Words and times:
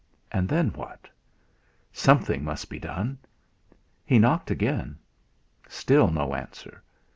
And 0.31 0.49
then 0.49 0.69
what? 0.69 1.07
Something 1.93 2.43
must 2.43 2.71
be 2.71 2.79
done. 2.79 3.19
He 4.03 4.17
knocked 4.17 4.49
again. 4.49 4.97
Still 5.69 6.09
no 6.09 6.33
answer. 6.33 6.81